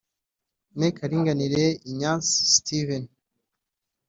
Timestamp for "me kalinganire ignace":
0.77-2.31